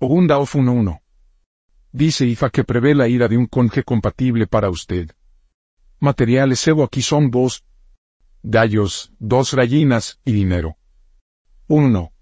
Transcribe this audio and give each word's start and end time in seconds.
Ogunda 0.00 0.38
of 0.38 0.54
1.1. 0.54 1.00
Dice 1.90 2.24
IFA 2.24 2.50
que 2.50 2.62
prevé 2.62 2.94
la 2.94 3.08
ira 3.08 3.26
de 3.26 3.36
un 3.36 3.46
conje 3.46 3.82
compatible 3.82 4.46
para 4.46 4.70
usted. 4.70 5.10
Materiales 5.98 6.64
Evo 6.68 6.84
aquí 6.84 7.02
son 7.02 7.32
dos 7.32 7.64
gallos, 8.44 9.12
dos 9.18 9.52
gallinas 9.54 10.20
y 10.24 10.30
dinero. 10.30 10.76
1. 11.66 12.12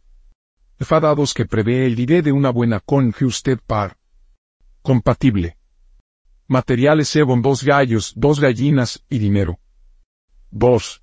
IFA 0.81 1.01
dados 1.01 1.35
que 1.35 1.45
prevé 1.45 1.85
el 1.85 2.01
ide 2.01 2.23
de 2.23 2.33
una 2.33 2.49
buena 2.49 2.81
conje 2.81 3.27
usted 3.27 3.59
par. 3.67 3.99
Compatible. 4.81 5.59
Materiales 6.47 7.15
Evo 7.15 7.37
dos 7.43 7.63
gallos, 7.63 8.15
dos 8.17 8.41
gallinas 8.41 9.05
y 9.11 9.19
dinero. 9.19 9.59
2. 10.51 11.03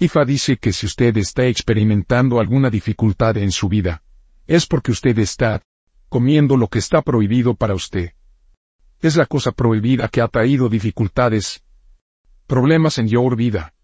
IFA 0.00 0.24
dice 0.24 0.56
que 0.56 0.72
si 0.72 0.86
usted 0.86 1.16
está 1.16 1.46
experimentando 1.46 2.40
alguna 2.40 2.70
dificultad 2.70 3.36
en 3.36 3.52
su 3.52 3.68
vida, 3.68 4.02
es 4.48 4.66
porque 4.66 4.90
usted 4.90 5.16
está 5.20 5.62
comiendo 6.08 6.56
lo 6.56 6.68
que 6.68 6.78
está 6.78 7.02
prohibido 7.02 7.54
para 7.54 7.74
usted. 7.74 8.12
Es 9.00 9.16
la 9.16 9.26
cosa 9.26 9.52
prohibida 9.52 10.08
que 10.08 10.20
ha 10.20 10.28
traído 10.28 10.68
dificultades, 10.68 11.62
problemas 12.46 12.98
en 12.98 13.08
your 13.08 13.36
vida. 13.36 13.74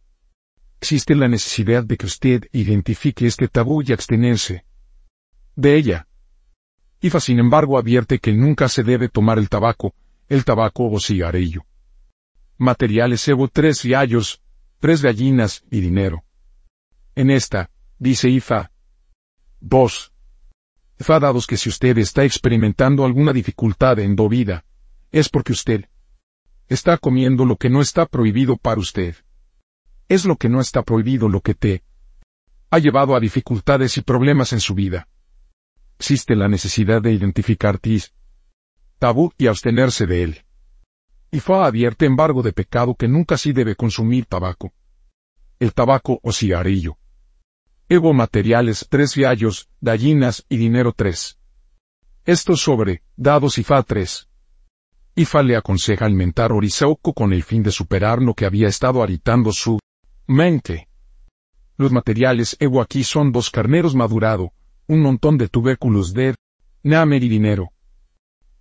Existe 0.80 1.14
la 1.14 1.28
necesidad 1.28 1.84
de 1.84 1.96
que 1.96 2.06
usted 2.06 2.44
identifique 2.52 3.27
este 3.27 3.48
tabú 3.48 3.82
y 3.82 3.92
abstenerse 3.92 4.64
de 5.54 5.77
ella. 5.77 6.08
IFA 7.00 7.20
sin 7.20 7.38
embargo 7.38 7.78
advierte 7.78 8.18
que 8.18 8.32
nunca 8.32 8.68
se 8.68 8.82
debe 8.82 9.08
tomar 9.08 9.38
el 9.38 9.48
tabaco, 9.48 9.94
el 10.28 10.44
tabaco 10.44 10.91
o 10.91 11.00
cigarrillo. 11.00 11.64
Materiales 12.56 13.27
Evo 13.28 13.48
tres 13.48 13.84
gallos, 13.84 14.41
tres 14.78 15.02
gallinas 15.02 15.64
y 15.70 15.80
dinero. 15.80 16.24
En 17.14 17.30
esta, 17.30 17.70
dice 17.98 18.28
IFA. 18.28 18.70
2 19.60 20.11
dados 21.06 21.47
que 21.47 21.56
si 21.56 21.69
usted 21.69 21.98
está 21.98 22.24
experimentando 22.24 23.05
alguna 23.05 23.33
dificultad 23.33 23.98
en 23.98 24.16
do 24.16 24.29
vida, 24.29 24.65
es 25.11 25.28
porque 25.28 25.52
usted 25.52 25.86
está 26.69 26.97
comiendo 26.97 27.44
lo 27.44 27.56
que 27.56 27.69
no 27.69 27.81
está 27.81 28.06
prohibido 28.06 28.56
para 28.56 28.81
usted. 28.81 29.17
Es 30.09 30.25
lo 30.25 30.36
que 30.36 30.48
no 30.48 30.61
está 30.61 30.83
prohibido 30.83 31.28
lo 31.28 31.41
que 31.41 31.55
te 31.55 31.83
ha 32.70 32.78
llevado 32.78 33.14
a 33.14 33.20
dificultades 33.20 33.98
y 33.98 34.03
problemas 34.03 34.53
en 34.53 34.61
su 34.61 34.75
vida. 34.75 35.09
Existe 35.98 36.34
la 36.34 36.48
necesidad 36.48 37.03
de 37.03 37.12
identificar 37.12 37.78
tis, 37.78 38.14
tabú 38.98 39.33
y 39.37 39.47
abstenerse 39.47 40.06
de 40.06 40.22
él. 40.22 40.44
Y 41.31 41.41
fa 41.41 41.66
advierte 41.66 42.06
embargo 42.06 42.42
de 42.42 42.53
pecado 42.53 42.94
que 42.94 43.09
nunca 43.09 43.37
sí 43.37 43.53
debe 43.53 43.77
consumir 43.77 44.27
tabaco. 44.27 44.72
El 45.59 45.75
tabaco 45.75 46.19
o 46.22 46.33
cigarrillo. 46.33 46.97
Evo 47.88 48.14
materiales 48.14 48.86
3 48.88 49.16
gallos, 49.16 49.69
gallinas 49.80 50.47
y 50.48 50.56
dinero 50.56 50.92
3. 50.92 51.38
Esto 52.25 52.56
sobre, 52.56 53.02
dados 53.16 53.58
y 53.58 53.64
fa 53.64 53.83
3. 53.83 54.28
Ifa 55.14 55.42
le 55.42 55.56
aconseja 55.56 56.06
alimentar 56.06 56.53
Orisaoko 56.53 57.12
con 57.12 57.33
el 57.33 57.42
fin 57.42 57.62
de 57.62 57.70
superar 57.70 58.22
lo 58.22 58.34
que 58.34 58.47
había 58.47 58.69
estado 58.69 59.03
haritando 59.03 59.53
su 59.53 59.78
mente. 60.27 60.88
Los 61.77 61.92
materiales 61.92 62.56
Evo 62.60 62.80
aquí 62.80 63.05
son 63.05 63.33
dos 63.33 63.50
carneros 63.50 63.94
madurado, 63.94 64.53
un 64.86 65.00
montón 65.00 65.36
de 65.36 65.48
tubérculos 65.48 66.14
de 66.14 66.34
Namer 66.83 67.22
y 67.25 67.28
dinero. 67.28 67.72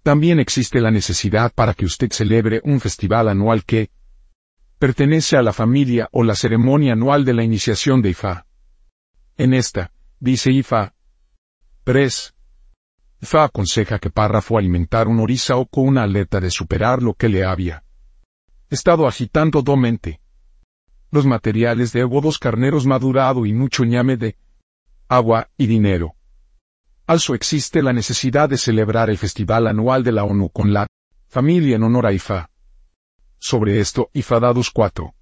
También 0.03 0.39
existe 0.39 0.81
la 0.81 0.92
necesidad 0.92 1.53
para 1.53 1.73
que 1.73 1.86
usted 1.86 2.11
celebre 2.11 2.59
un 2.64 2.80
festival 2.80 3.30
anual 3.30 3.64
que 3.64 3.92
pertenece 4.80 5.38
a 5.38 5.42
la 5.42 5.53
familia 5.53 6.09
o 6.11 6.23
la 6.23 6.36
ceremonia 6.36 6.94
anual 6.94 7.23
de 7.23 7.33
la 7.33 7.44
iniciación 7.44 8.02
de 8.02 8.09
Ifa. 8.09 8.45
En 9.42 9.56
esta, 9.56 9.92
dice 10.20 10.52
Ifa. 10.52 10.94
3. 11.84 12.36
Ifa 13.22 13.44
aconseja 13.44 13.98
que 13.98 14.11
párrafo 14.11 14.59
alimentar 14.59 15.08
un 15.08 15.20
orisa 15.20 15.58
o 15.58 15.66
con 15.66 15.88
una 15.88 16.03
aleta 16.03 16.39
de 16.39 16.52
superar 16.52 17.02
lo 17.02 17.16
que 17.16 17.28
le 17.28 17.44
había 17.44 17.83
estado 18.70 19.08
agitando 19.08 19.64
domente. 19.64 20.22
Los 21.09 21.26
materiales 21.26 21.92
de 21.92 22.02
dos 22.02 22.38
carneros 22.38 22.86
madurado 22.86 23.48
y 23.48 23.54
mucho 23.54 23.83
ñame 23.83 24.15
de 24.15 24.38
agua 25.08 25.49
y 25.58 25.65
dinero. 25.65 26.14
Also 27.08 27.33
existe 27.33 27.82
la 27.82 27.94
necesidad 27.94 28.48
de 28.48 28.60
celebrar 28.60 29.10
el 29.10 29.17
festival 29.17 29.65
anual 29.65 30.04
de 30.04 30.11
la 30.11 30.23
ONU 30.23 30.52
con 30.52 30.71
la 30.71 30.86
familia 31.27 31.77
en 31.77 31.83
honor 31.83 32.05
a 32.05 32.14
Ifa. 32.14 32.52
Sobre 33.39 33.80
esto, 33.80 34.11
Ifa 34.14 34.39
dados 34.39 34.70
4. 34.70 35.15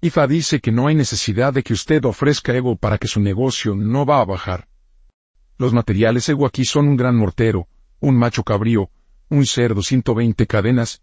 IFA 0.00 0.26
dice 0.26 0.60
que 0.60 0.72
no 0.72 0.88
hay 0.88 0.94
necesidad 0.94 1.54
de 1.54 1.62
que 1.62 1.72
usted 1.72 2.04
ofrezca 2.04 2.54
ego 2.54 2.76
para 2.76 2.98
que 2.98 3.08
su 3.08 3.20
negocio 3.20 3.74
no 3.74 4.04
va 4.04 4.20
a 4.20 4.24
bajar. 4.24 4.68
Los 5.58 5.72
materiales 5.72 6.28
ego 6.28 6.46
aquí 6.46 6.64
son 6.64 6.88
un 6.88 6.96
gran 6.96 7.16
mortero, 7.16 7.66
un 8.00 8.16
macho 8.16 8.44
cabrío, 8.44 8.90
un 9.30 9.46
cerdo 9.46 9.82
120 9.82 10.46
cadenas. 10.46 11.02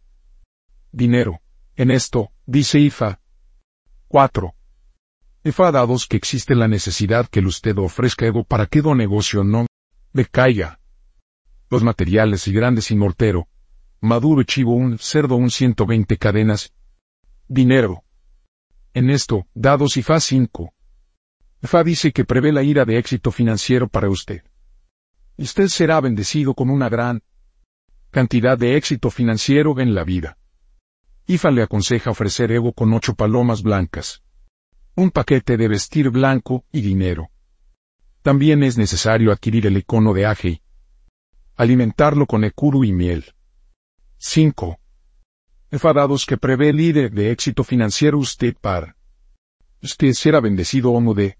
Dinero. 0.91 1.41
En 1.75 1.89
esto, 1.89 2.31
dice 2.45 2.79
IFA. 2.79 3.19
4. 4.07 4.53
IFA 5.45 5.71
dados 5.71 6.07
que 6.07 6.17
existe 6.17 6.53
la 6.53 6.67
necesidad 6.67 7.27
que 7.27 7.39
el 7.39 7.47
usted 7.47 7.77
ofrezca 7.79 8.27
ego 8.27 8.43
para 8.43 8.67
que 8.67 8.81
do 8.81 8.93
negocio 8.93 9.43
no 9.43 9.65
decaiga. 10.13 10.79
Los 11.69 11.83
materiales 11.83 12.47
y 12.47 12.53
grandes 12.53 12.91
y 12.91 12.95
mortero. 12.95 13.47
Maduro 13.99 14.43
chivo 14.43 14.75
un 14.75 14.99
cerdo 14.99 15.35
un 15.35 15.49
120 15.49 16.17
cadenas. 16.17 16.71
Dinero. 17.47 18.03
En 18.93 19.09
esto, 19.09 19.47
dados 19.55 19.97
y 19.97 20.03
Fa 20.03 20.19
5. 20.19 20.71
Fa 21.63 21.83
dice 21.83 22.11
que 22.11 22.25
prevé 22.25 22.51
la 22.51 22.61
ira 22.61 22.85
de 22.85 22.99
éxito 22.99 23.31
financiero 23.31 23.87
para 23.87 24.07
usted. 24.07 24.43
Usted 25.35 25.67
será 25.69 25.99
bendecido 25.99 26.53
con 26.53 26.69
una 26.69 26.89
gran 26.89 27.23
cantidad 28.11 28.55
de 28.55 28.77
éxito 28.77 29.09
financiero 29.09 29.79
en 29.79 29.95
la 29.95 30.03
vida. 30.03 30.37
Ifa 31.25 31.49
le 31.49 31.63
aconseja 31.63 32.11
ofrecer 32.11 32.51
ego 32.51 32.73
con 32.73 32.93
ocho 32.93 33.15
palomas 33.15 33.63
blancas. 33.63 34.21
Un 34.93 35.09
paquete 35.09 35.57
de 35.57 35.67
vestir 35.67 36.11
blanco 36.11 36.63
y 36.71 36.81
dinero. 36.81 37.31
También 38.21 38.61
es 38.61 38.77
necesario 38.77 39.31
adquirir 39.31 39.65
el 39.65 39.77
icono 39.77 40.13
de 40.13 40.27
Aje. 40.27 40.61
Alimentarlo 41.55 42.27
con 42.27 42.43
ekuru 42.43 42.83
y 42.83 42.93
miel. 42.93 43.33
5 44.19 44.79
enfadados 45.73 46.27
que 46.27 46.37
prevé 46.37 46.69
el 46.69 46.77
líder 46.77 47.11
de 47.11 47.31
éxito 47.31 47.63
financiero 47.63 48.19
usted 48.19 48.55
para. 48.61 48.95
Usted 49.81 50.13
será 50.13 50.39
bendecido 50.39 50.91
o 50.91 51.13
de. 51.15 51.39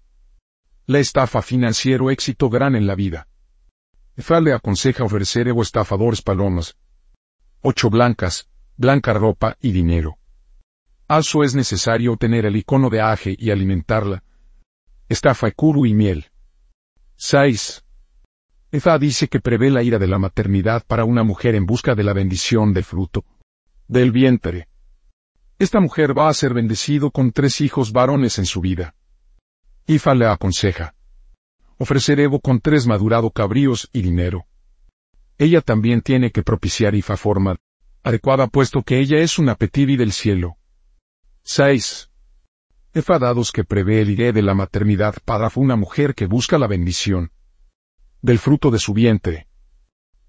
La 0.86 0.98
estafa 0.98 1.40
financiero 1.40 2.10
éxito 2.10 2.50
gran 2.50 2.74
en 2.74 2.88
la 2.88 2.96
vida. 2.96 3.28
EFA 4.16 4.40
le 4.40 4.52
aconseja 4.52 5.04
ofrecer 5.04 5.52
o 5.52 5.62
estafadores 5.62 6.20
palomas. 6.20 6.76
Ocho 7.60 7.90
blancas, 7.90 8.48
blanca 8.76 9.12
ropa 9.12 9.56
y 9.60 9.70
dinero. 9.70 10.18
Also 11.06 11.44
es 11.44 11.54
necesario 11.54 12.16
tener 12.16 12.44
el 12.44 12.56
icono 12.56 12.90
de 12.90 13.02
aje 13.02 13.36
y 13.38 13.52
alimentarla. 13.52 14.24
Estafa 15.08 15.48
curu 15.52 15.86
y 15.86 15.94
miel. 15.94 16.26
6. 17.18 17.84
EFA 18.72 18.98
dice 18.98 19.28
que 19.28 19.38
prevé 19.38 19.70
la 19.70 19.84
ira 19.84 20.00
de 20.00 20.08
la 20.08 20.18
maternidad 20.18 20.84
para 20.88 21.04
una 21.04 21.22
mujer 21.22 21.54
en 21.54 21.66
busca 21.66 21.94
de 21.94 22.02
la 22.02 22.12
bendición 22.12 22.74
de 22.74 22.82
fruto 22.82 23.24
del 23.88 24.12
vientre. 24.12 24.68
Esta 25.58 25.80
mujer 25.80 26.16
va 26.16 26.28
a 26.28 26.34
ser 26.34 26.54
bendecido 26.54 27.10
con 27.10 27.32
tres 27.32 27.60
hijos 27.60 27.92
varones 27.92 28.38
en 28.38 28.46
su 28.46 28.60
vida. 28.60 28.94
Ifa 29.86 30.14
le 30.14 30.26
aconseja. 30.26 30.94
Ofrecer 31.78 32.20
Evo 32.20 32.40
con 32.40 32.60
tres 32.60 32.86
madurado 32.86 33.30
cabríos 33.30 33.88
y 33.92 34.02
dinero. 34.02 34.46
Ella 35.38 35.60
también 35.60 36.00
tiene 36.00 36.30
que 36.30 36.42
propiciar 36.42 36.94
Ifa 36.94 37.16
forma 37.16 37.56
adecuada 38.02 38.46
puesto 38.46 38.82
que 38.82 38.98
ella 38.98 39.18
es 39.18 39.38
una 39.38 39.54
petivi 39.54 39.96
del 39.96 40.12
cielo. 40.12 40.56
6. 41.42 42.10
dados 42.92 43.50
que 43.50 43.64
prevé 43.64 44.02
el 44.02 44.10
iré 44.10 44.32
de 44.32 44.42
la 44.42 44.54
maternidad 44.54 45.14
para 45.24 45.50
una 45.56 45.76
mujer 45.76 46.14
que 46.14 46.26
busca 46.26 46.58
la 46.58 46.66
bendición 46.66 47.32
del 48.20 48.38
fruto 48.38 48.70
de 48.70 48.78
su 48.78 48.94
vientre. 48.94 49.48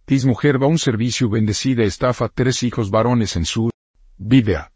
Tis 0.06 0.24
mujer 0.24 0.62
va 0.62 0.68
un 0.68 0.78
servicio 0.78 1.30
bendecida 1.30 1.84
estafa 1.84 2.30
tres 2.30 2.62
hijos 2.62 2.92
varones 2.92 3.36
en 3.36 3.46
su 3.46 3.72
vida. 4.18 4.72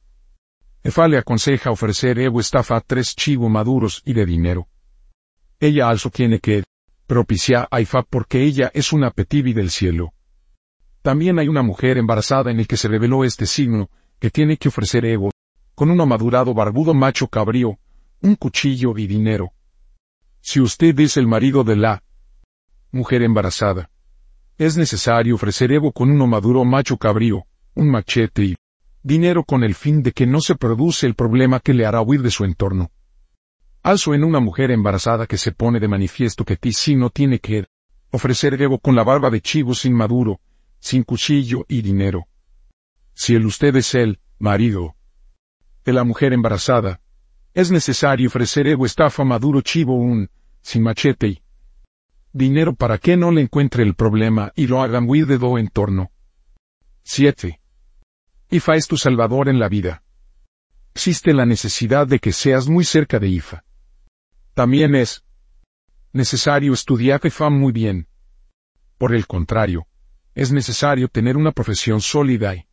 Efa 0.84 1.08
le 1.08 1.20
aconseja 1.20 1.70
ofrecer 1.70 2.18
Evo 2.18 2.40
estafa 2.40 2.82
tres 2.82 3.16
chivo 3.16 3.48
maduros 3.48 4.02
y 4.06 4.14
de 4.14 4.26
dinero. 4.26 4.68
Ella 5.60 5.88
also 5.88 6.10
tiene 6.10 6.40
que 6.40 6.64
propiciar 7.06 7.68
a 7.70 7.80
Ifa 7.80 8.02
porque 8.02 8.42
ella 8.44 8.72
es 8.74 8.92
una 8.92 9.12
petivi 9.12 9.54
del 9.54 9.70
cielo. 9.70 10.14
También 11.04 11.38
hay 11.38 11.48
una 11.48 11.62
mujer 11.62 12.00
embarazada 12.00 12.50
en 12.50 12.60
el 12.60 12.68
que 12.68 12.78
se 12.78 12.88
reveló 12.88 13.24
este 13.24 13.46
signo, 13.46 13.92
que 14.20 14.32
tiene 14.32 14.58
que 14.58 14.70
ofrecer 14.70 15.06
Evo, 15.06 15.32
con 15.76 15.92
un 15.92 16.08
madurado 16.08 16.56
barbudo 16.56 16.96
macho 16.96 17.28
cabrío, 17.28 17.78
un 18.22 18.36
cuchillo 18.36 18.98
y 18.98 19.06
dinero. 19.06 19.52
Si 20.42 20.60
usted 20.60 21.00
es 21.00 21.18
el 21.18 21.28
marido 21.28 21.64
de 21.64 21.76
la 21.76 22.04
mujer 22.92 23.22
embarazada, 23.22 23.92
es 24.60 24.76
necesario 24.76 25.36
ofrecer 25.36 25.72
Evo 25.72 25.94
con 25.94 26.12
uno 26.12 26.28
maduro 26.28 26.66
macho 26.66 26.98
cabrío, 26.98 27.46
un 27.76 27.90
machete 27.90 28.44
y 28.44 28.56
dinero 29.02 29.46
con 29.46 29.64
el 29.64 29.74
fin 29.74 30.04
de 30.04 30.12
que 30.12 30.28
no 30.28 30.42
se 30.42 30.56
produce 30.56 31.08
el 31.08 31.16
problema 31.16 31.62
que 31.62 31.74
le 31.74 31.86
hará 31.86 32.02
huir 32.02 32.22
de 32.22 32.30
su 32.30 32.44
entorno. 32.44 32.92
Also 33.84 34.14
en 34.14 34.26
una 34.26 34.42
mujer 34.42 34.72
embarazada 34.72 35.28
que 35.28 35.38
se 35.38 35.54
pone 35.54 35.80
de 35.80 35.88
manifiesto 35.88 36.44
que 36.44 36.58
ti 36.58 36.74
sí 36.74 36.96
no 36.96 37.10
tiene 37.10 37.40
que 37.40 37.68
Ofrecer 38.12 38.60
ego 38.60 38.80
con 38.80 38.96
la 38.96 39.04
barba 39.04 39.30
de 39.30 39.40
chivo 39.40 39.76
sin 39.76 39.94
maduro, 39.94 40.42
sin 40.80 41.04
cuchillo 41.04 41.64
y 41.70 41.84
dinero. 41.84 42.28
Si 43.14 43.36
el 43.36 43.46
usted 43.46 43.76
es 43.76 43.94
el 43.94 44.20
marido 44.40 44.96
de 45.86 45.94
la 45.94 46.04
mujer 46.04 46.34
embarazada, 46.34 47.00
es 47.54 47.70
necesario 47.72 48.28
ofrecer 48.28 48.68
ego 48.68 48.86
estafa 48.86 49.24
maduro 49.24 49.62
chivo 49.62 49.94
un, 49.94 50.30
sin 50.62 50.82
machete 50.82 51.28
y 51.28 51.42
dinero 52.32 52.76
para 52.76 52.98
que 52.98 53.18
no 53.18 53.32
le 53.32 53.42
encuentre 53.42 53.84
el 53.84 53.96
problema 53.96 54.52
y 54.56 54.68
lo 54.68 54.82
hagan 54.82 55.10
huir 55.10 55.26
de 55.26 55.38
do 55.38 55.58
entorno. 55.58 56.12
7. 57.04 57.60
IFA 58.52 58.76
es 58.76 58.88
tu 58.88 58.98
salvador 58.98 59.50
en 59.50 59.60
la 59.60 59.70
vida. 59.70 60.04
Existe 60.94 61.34
la 61.34 61.46
necesidad 61.46 62.08
de 62.08 62.20
que 62.20 62.32
seas 62.32 62.68
muy 62.68 62.84
cerca 62.84 63.20
de 63.20 63.30
IFA. 63.30 63.64
También 64.54 64.96
es 64.96 65.24
necesario 66.14 66.74
estudiar 66.74 67.22
IFA 67.24 67.50
muy 67.50 67.72
bien. 67.72 68.08
Por 68.98 69.16
el 69.16 69.28
contrario, 69.28 69.88
es 70.36 70.52
necesario 70.52 71.08
tener 71.08 71.38
una 71.38 71.52
profesión 71.52 72.02
sólida 72.02 72.56
y 72.56 72.66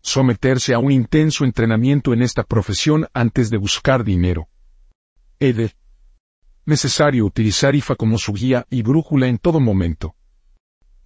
someterse 0.00 0.74
a 0.74 0.78
un 0.78 0.92
intenso 0.92 1.44
entrenamiento 1.44 2.12
en 2.12 2.22
esta 2.22 2.42
profesión 2.42 3.06
antes 3.12 3.50
de 3.50 3.56
buscar 3.56 4.04
dinero. 4.04 4.48
Eder. 5.38 5.77
Necesario 6.68 7.24
utilizar 7.24 7.74
IFA 7.74 7.94
como 7.94 8.18
su 8.18 8.34
guía 8.34 8.66
y 8.68 8.82
brújula 8.82 9.26
en 9.26 9.38
todo 9.38 9.58
momento. 9.58 10.14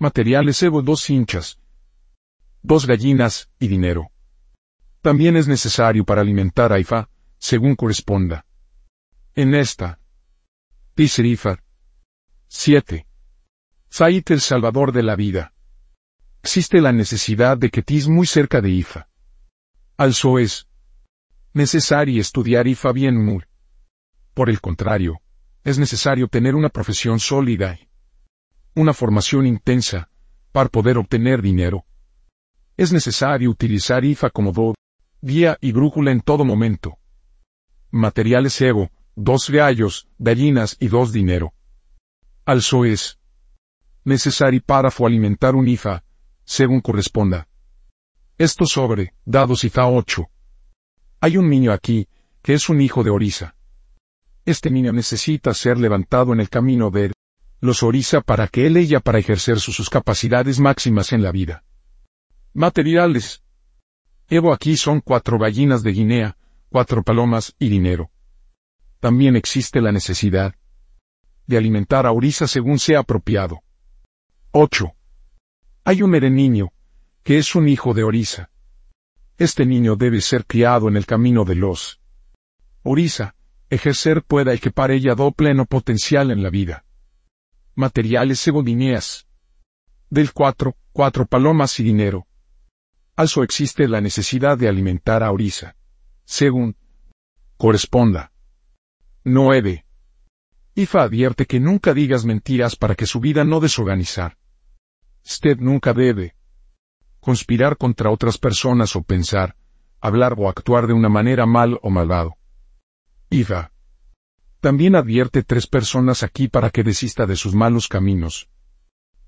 Materiales 0.00 0.61
Evo 0.64 0.82
dos 0.82 1.09
hinchas, 1.09 1.61
dos 2.62 2.85
gallinas 2.85 3.49
y 3.61 3.69
dinero. 3.69 4.11
También 5.03 5.37
es 5.37 5.47
necesario 5.47 6.05
para 6.05 6.23
alimentar 6.23 6.73
a 6.73 6.81
IFA, 6.81 7.09
según 7.38 7.76
corresponda. 7.76 8.44
En 9.37 9.55
esta. 9.55 10.00
Dice 10.97 11.25
IFA. 11.25 11.62
7. 12.49 13.06
Sait 13.88 14.29
el 14.32 14.41
salvador 14.41 14.91
de 14.91 15.05
la 15.05 15.14
vida. 15.14 15.55
Existe 16.43 16.81
la 16.81 16.91
necesidad 16.91 17.56
de 17.56 17.70
que 17.70 17.82
tis 17.82 18.09
muy 18.09 18.26
cerca 18.26 18.61
de 18.61 18.70
IFA. 18.70 19.09
Also 19.97 20.41
es 20.41 20.67
necesario 21.53 22.20
estudiar 22.20 22.67
IFA 22.67 22.91
bien 22.91 23.25
muy. 23.25 23.44
Por 24.35 24.50
el 24.50 24.61
contrario, 24.61 25.22
es 25.64 25.79
necesario 25.79 26.29
tener 26.29 26.55
una 26.55 26.69
profesión 26.69 27.20
sólida 27.20 27.75
y 27.75 27.88
una 28.75 28.93
formación 28.93 29.47
intensa 29.47 30.11
para 30.50 30.69
poder 30.69 30.99
obtener 30.99 31.41
dinero. 31.41 31.85
Es 32.76 32.93
necesario 32.93 33.50
utilizar 33.50 34.05
IFA 34.05 34.31
como 34.31 34.53
do, 34.53 34.75
guía 35.20 35.56
y 35.61 35.73
brújula 35.73 36.11
en 36.11 36.20
todo 36.20 36.44
momento. 36.44 36.99
Materiales 37.91 38.61
ego, 38.61 38.91
dos 39.14 39.50
gallos, 39.50 40.09
gallinas 40.19 40.76
y 40.81 40.88
dos 40.88 41.12
dinero. 41.12 41.53
Also 42.44 42.85
es 42.85 43.19
necesario 44.05 44.61
para 44.64 44.88
alimentar 44.88 45.55
un 45.55 45.69
IFA, 45.69 46.03
según 46.44 46.81
corresponda. 46.81 47.47
Esto 48.37 48.64
sobre, 48.67 49.14
dados 49.25 49.62
IFA 49.64 49.87
8. 49.87 50.29
Hay 51.20 51.37
un 51.37 51.49
niño 51.49 51.73
aquí, 51.73 52.09
que 52.43 52.55
es 52.55 52.69
un 52.69 52.81
hijo 52.81 53.05
de 53.05 53.11
Orisa. 53.11 53.55
Este 54.44 54.71
niño 54.71 54.93
necesita 54.93 55.55
ser 55.55 55.79
levantado 55.79 56.33
en 56.33 56.41
el 56.41 56.49
camino 56.49 56.91
de 56.91 57.12
los 57.61 57.85
Orisa 57.85 58.21
para 58.21 58.49
que 58.49 58.67
él 58.67 58.77
ella 58.77 58.99
para 58.99 59.21
ejercer 59.21 59.61
sus, 59.61 59.89
capacidades 59.89 60.59
máximas 60.59 61.12
en 61.12 61.23
la 61.23 61.31
vida. 61.31 61.62
Materiales. 62.53 63.44
Evo 64.29 64.53
aquí 64.53 64.77
son 64.77 65.00
cuatro 65.00 65.39
gallinas 65.39 65.85
de 65.85 65.93
Guinea, 65.93 66.37
cuatro 66.71 67.05
palomas 67.05 67.55
y 67.61 67.69
dinero. 67.69 68.11
También 68.99 69.37
existe 69.37 69.81
la 69.81 69.93
necesidad 69.93 70.56
de 71.47 71.56
alimentar 71.56 72.05
a 72.05 72.12
Orisa 72.12 72.49
según 72.49 72.81
sea 72.81 73.00
apropiado. 73.00 73.62
8. 74.50 74.93
Hay 75.85 76.03
un 76.03 76.11
niño, 76.11 76.73
que 77.23 77.38
es 77.38 77.55
un 77.55 77.69
hijo 77.69 77.95
de 77.95 78.03
Orisa. 78.03 78.50
Este 79.38 79.67
niño 79.67 79.95
debe 79.95 80.21
ser 80.21 80.47
criado 80.47 80.88
en 80.88 80.97
el 80.97 81.06
camino 81.06 81.45
de 81.45 81.55
los 81.55 82.00
Orisa, 82.83 83.37
ejercer 83.73 84.23
pueda 84.23 84.53
equipar 84.53 84.91
ella 84.91 85.15
do 85.15 85.33
pleno 85.33 85.65
potencial 85.65 86.31
en 86.31 86.43
la 86.43 86.51
vida. 86.51 86.85
Materiales 87.75 88.39
cebodineas. 88.45 89.27
Del 90.11 90.35
4, 90.35 90.77
cuatro 90.93 91.25
palomas 91.25 91.81
y 91.81 91.83
dinero. 91.83 92.27
Also 93.17 93.43
existe 93.43 93.89
la 93.89 94.03
necesidad 94.03 94.59
de 94.59 94.69
alimentar 94.69 95.23
a 95.23 95.33
Orisa. 95.33 95.75
Según 96.27 96.77
corresponda. 97.57 98.31
9. 99.25 99.87
Ifa 100.75 101.03
advierte 101.03 101.47
que 101.47 101.59
nunca 101.59 101.95
digas 101.95 102.27
mentiras 102.27 102.77
para 102.77 102.95
que 102.95 103.07
su 103.07 103.21
vida 103.21 103.43
no 103.45 103.59
desorganizar. 103.59 104.37
Usted 105.25 105.57
nunca 105.61 105.95
debe 105.95 106.35
conspirar 107.21 107.79
contra 107.79 108.11
otras 108.11 108.37
personas 108.37 108.97
o 108.97 109.03
pensar, 109.03 109.57
hablar 109.99 110.35
o 110.37 110.51
actuar 110.51 110.87
de 110.87 110.93
una 110.93 111.09
manera 111.09 111.47
mal 111.47 111.79
o 111.81 111.89
malvado. 111.89 112.37
Iva. 113.32 113.73
También 114.61 114.94
advierte 114.94 115.43
tres 115.43 115.67
personas 115.67 116.23
aquí 116.23 116.49
para 116.49 116.69
que 116.69 116.84
desista 116.84 117.25
de 117.25 117.34
sus 117.34 117.55
malos 117.55 117.88
caminos. 117.88 118.50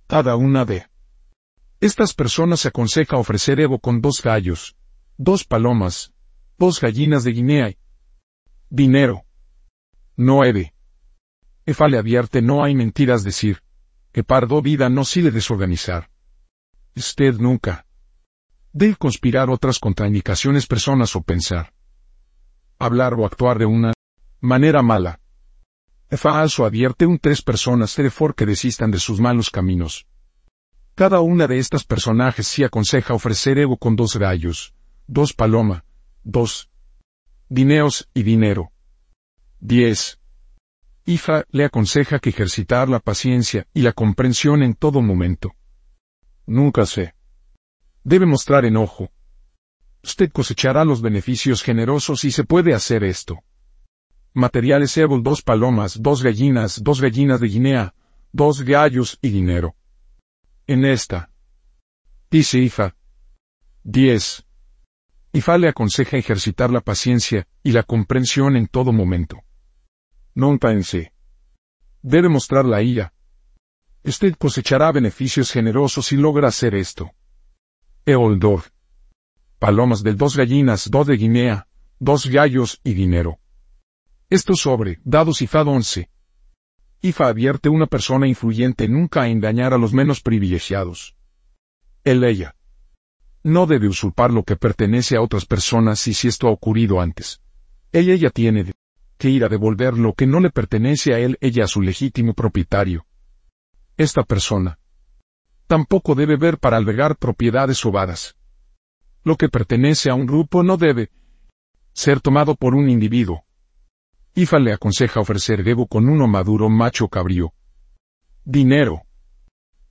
Cada 0.07 0.37
una 0.37 0.67
de 0.67 0.87
estas 1.81 2.13
personas 2.13 2.67
aconseja 2.67 3.17
ofrecer 3.17 3.61
Evo 3.61 3.79
con 3.79 4.03
dos 4.03 4.21
gallos, 4.23 4.77
dos 5.17 5.45
palomas, 5.45 6.13
dos 6.59 6.81
gallinas 6.81 7.25
de 7.25 7.33
Guinea 7.33 7.71
y 7.71 7.79
dinero. 8.69 9.25
9. 10.17 10.75
Efa 11.67 11.89
le 11.89 11.99
advierte 11.99 12.43
no 12.43 12.63
hay 12.63 12.75
mentiras 12.75 13.25
decir, 13.25 13.63
que 14.13 14.23
pardo 14.23 14.61
vida 14.61 14.89
no 14.91 15.05
sirve 15.05 15.31
desorganizar. 15.31 16.11
Usted 16.95 17.37
nunca 17.39 17.87
debe 18.73 18.97
conspirar 18.97 19.49
otras 19.49 19.79
contraindicaciones 19.79 20.67
personas 20.67 21.17
o 21.17 21.23
pensar 21.23 21.74
hablar 22.79 23.15
o 23.15 23.27
actuar 23.27 23.59
de 23.59 23.67
una 23.67 23.93
manera 24.41 24.83
mala. 24.83 25.21
Falso 26.11 26.65
advierte 26.65 27.07
un 27.07 27.19
tres 27.19 27.43
personas 27.43 27.97
de 27.97 28.11
for 28.11 28.35
que 28.35 28.47
desistan 28.47 28.91
de 28.91 28.99
sus 28.99 29.21
malos 29.21 29.51
caminos. 29.51 30.07
Cada 30.95 31.21
una 31.21 31.49
de 31.49 31.59
estas 31.59 31.85
personajes 31.85 32.47
sí 32.47 32.63
aconseja 32.63 33.15
ofrecer 33.15 33.59
ego 33.59 33.77
con 33.77 33.97
dos 33.97 34.17
gallos, 34.17 34.75
dos 35.09 35.33
paloma, 35.33 35.85
dos 36.23 36.71
dineos 37.49 38.09
y 38.15 38.23
dinero. 38.23 38.71
10. 39.61 40.21
Ifa 41.07 41.45
le 41.51 41.65
aconseja 41.65 42.19
que 42.19 42.31
ejercitar 42.31 42.89
la 42.89 43.01
paciencia 43.01 43.67
y 43.75 43.83
la 43.83 43.93
comprensión 43.93 44.63
en 44.63 44.75
todo 44.75 45.03
momento. 45.03 45.55
Nunca 46.47 46.87
se 46.87 47.15
debe 48.05 48.27
mostrar 48.27 48.65
enojo, 48.65 49.11
usted 50.05 50.31
cosechará 50.31 50.85
los 50.85 51.01
beneficios 51.01 51.63
generosos 51.63 52.25
y 52.25 52.31
se 52.31 52.45
puede 52.45 52.75
hacer 52.75 53.05
esto. 53.05 53.43
Materiales 54.35 54.97
Evil 54.97 55.23
dos 55.23 55.43
palomas, 55.43 56.01
dos 56.01 56.23
gallinas, 56.23 56.83
dos 56.83 57.01
gallinas 57.01 57.41
de 57.41 57.49
Guinea, 57.49 57.95
dos 58.33 58.63
gallos 58.63 59.19
y 59.23 59.31
dinero. 59.31 59.75
En 60.67 60.85
esta. 60.85 61.31
Dice 62.31 62.59
Ifa. 62.59 62.95
10. 63.85 64.45
Ifa 65.33 65.59
le 65.59 65.69
aconseja 65.69 66.17
ejercitar 66.17 66.71
la 66.71 66.81
paciencia 66.81 67.47
y 67.63 67.73
la 67.73 67.83
comprensión 67.83 68.57
en 68.57 68.67
todo 68.67 68.93
momento. 68.93 69.43
No 70.35 70.59
pense. 70.59 71.13
Debe 72.03 72.29
mostrar 72.29 72.65
la 72.65 72.83
ira. 72.83 73.15
Usted 74.05 74.35
cosechará 74.37 74.93
beneficios 74.93 75.51
generosos 75.51 76.07
si 76.07 76.17
logra 76.17 76.49
hacer 76.49 76.75
esto. 76.75 77.13
Eoldor 78.05 78.74
palomas 79.59 80.03
de 80.03 80.15
dos 80.15 80.37
gallinas, 80.37 80.91
dos 80.91 81.07
de 81.07 81.17
Guinea, 81.17 81.67
dos 81.99 82.27
gallos 82.27 82.81
y 82.85 82.95
dinero. 82.95 83.39
Esto 84.31 84.55
sobre, 84.55 85.01
dados 85.05 85.43
IFA 85.43 85.63
11. 85.63 86.11
IFA 87.03 87.27
advierte 87.27 87.69
una 87.69 87.87
persona 87.87 88.27
influyente 88.27 88.89
nunca 88.89 89.23
a 89.23 89.29
engañar 89.29 89.75
a 89.75 89.79
los 89.79 89.93
menos 89.93 90.21
privilegiados. 90.21 91.17
Él 92.03 92.25
ella. 92.25 92.57
No 93.43 93.67
debe 93.67 93.89
usurpar 93.89 94.33
lo 94.33 94.43
que 94.43 94.57
pertenece 94.57 95.17
a 95.17 95.21
otras 95.21 95.45
personas 95.45 96.07
y 96.09 96.15
si 96.15 96.29
esto 96.29 96.49
ha 96.49 96.51
ocurrido 96.51 97.01
antes. 97.01 97.43
Ella 97.93 98.15
ella 98.15 98.31
tiene 98.31 98.73
que 99.19 99.31
ir 99.31 99.45
a 99.45 99.49
devolver 99.49 99.95
lo 99.95 100.15
que 100.15 100.27
no 100.27 100.41
le 100.41 100.51
pertenece 100.51 101.15
a 101.15 101.19
él 101.19 101.39
ella 101.41 101.65
a 101.65 101.69
su 101.69 101.81
legítimo 101.81 102.35
propietario. 102.35 103.07
Esta 103.97 104.23
persona. 104.23 104.79
Tampoco 105.67 106.15
debe 106.15 106.37
ver 106.37 106.59
para 106.59 106.77
albergar 106.77 107.17
propiedades 107.17 107.79
sobadas. 107.79 108.37
Lo 109.25 109.37
que 109.37 109.49
pertenece 109.49 110.11
a 110.11 110.15
un 110.15 110.27
grupo 110.27 110.63
no 110.63 110.77
debe 110.77 111.11
ser 111.95 112.21
tomado 112.21 112.55
por 112.55 112.75
un 112.75 112.91
individuo. 112.91 113.45
IFA 114.35 114.59
le 114.59 114.73
aconseja 114.73 115.21
ofrecer 115.21 115.65
debo 115.65 115.87
con 115.87 116.09
uno 116.09 116.27
maduro 116.27 116.69
macho 116.69 117.09
cabrío. 117.09 117.55
Dinero. 118.45 119.03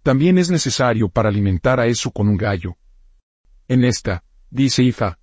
También 0.04 0.38
es 0.38 0.52
necesario 0.52 1.10
para 1.10 1.30
alimentar 1.30 1.80
a 1.80 1.88
eso 1.88 2.12
con 2.12 2.28
un 2.28 2.38
gallo. 2.38 2.76
En 3.68 3.86
esta, 3.86 4.24
dice 4.50 4.84
IFA. 4.84 5.18